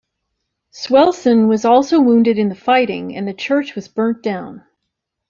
Swelsen 0.71 1.47
was 1.47 1.63
also 1.63 2.01
wounded 2.01 2.39
in 2.39 2.49
the 2.49 2.55
fighting 2.55 3.15
and 3.15 3.27
the 3.27 3.35
church 3.35 3.75
was 3.75 3.87
burnt 3.87 4.23
down. 4.23 4.63